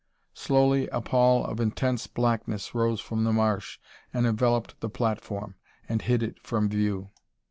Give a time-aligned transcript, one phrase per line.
[0.33, 3.77] Slowly a pall of intense blackness rose from the marsh
[4.11, 5.53] and enveloped the platform
[5.87, 7.11] and hid it from view.